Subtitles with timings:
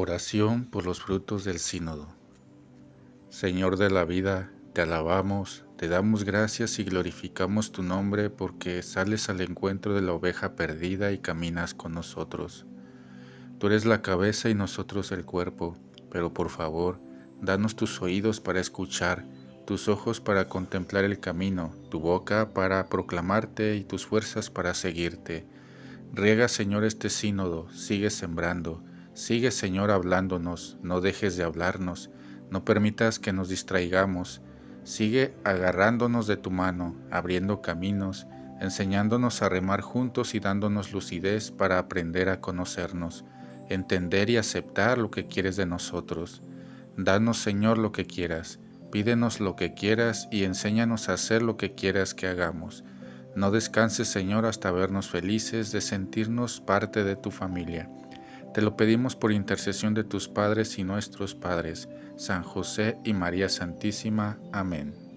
[0.00, 2.06] Oración por los frutos del sínodo.
[3.30, 9.28] Señor de la vida, te alabamos, te damos gracias y glorificamos tu nombre porque sales
[9.28, 12.64] al encuentro de la oveja perdida y caminas con nosotros.
[13.58, 15.76] Tú eres la cabeza y nosotros el cuerpo,
[16.12, 17.00] pero por favor,
[17.42, 19.26] danos tus oídos para escuchar,
[19.66, 25.44] tus ojos para contemplar el camino, tu boca para proclamarte y tus fuerzas para seguirte.
[26.12, 28.84] Riega, Señor, este sínodo, sigue sembrando,
[29.18, 32.08] Sigue, Señor, hablándonos, no dejes de hablarnos,
[32.52, 34.42] no permitas que nos distraigamos.
[34.84, 38.28] Sigue agarrándonos de tu mano, abriendo caminos,
[38.60, 43.24] enseñándonos a remar juntos y dándonos lucidez para aprender a conocernos,
[43.68, 46.44] entender y aceptar lo que quieres de nosotros.
[46.96, 48.60] Danos, Señor, lo que quieras,
[48.92, 52.84] pídenos lo que quieras y enséñanos a hacer lo que quieras que hagamos.
[53.34, 57.90] No descanses, Señor, hasta vernos felices de sentirnos parte de tu familia.
[58.54, 63.48] Te lo pedimos por intercesión de tus padres y nuestros padres, San José y María
[63.48, 64.38] Santísima.
[64.52, 65.07] Amén.